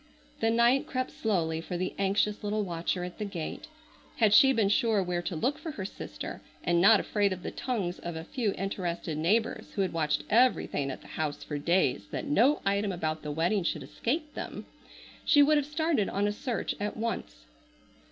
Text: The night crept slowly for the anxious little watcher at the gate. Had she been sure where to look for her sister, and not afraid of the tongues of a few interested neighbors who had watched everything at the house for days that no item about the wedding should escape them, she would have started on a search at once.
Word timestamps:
The 0.39 0.49
night 0.49 0.87
crept 0.87 1.11
slowly 1.11 1.61
for 1.61 1.77
the 1.77 1.93
anxious 1.99 2.43
little 2.43 2.63
watcher 2.63 3.03
at 3.03 3.19
the 3.19 3.23
gate. 3.23 3.67
Had 4.15 4.33
she 4.33 4.51
been 4.51 4.67
sure 4.69 5.03
where 5.03 5.21
to 5.21 5.35
look 5.35 5.59
for 5.59 5.73
her 5.73 5.85
sister, 5.85 6.41
and 6.63 6.81
not 6.81 6.99
afraid 6.99 7.31
of 7.31 7.43
the 7.43 7.51
tongues 7.51 7.99
of 7.99 8.15
a 8.15 8.23
few 8.23 8.51
interested 8.53 9.15
neighbors 9.15 9.73
who 9.73 9.83
had 9.83 9.93
watched 9.93 10.23
everything 10.27 10.89
at 10.89 11.01
the 11.01 11.07
house 11.07 11.43
for 11.43 11.59
days 11.59 12.07
that 12.09 12.25
no 12.25 12.61
item 12.65 12.91
about 12.91 13.21
the 13.21 13.29
wedding 13.29 13.63
should 13.63 13.83
escape 13.83 14.33
them, 14.33 14.65
she 15.23 15.43
would 15.43 15.57
have 15.57 15.67
started 15.67 16.09
on 16.09 16.25
a 16.25 16.31
search 16.31 16.73
at 16.79 16.97
once. 16.97 17.45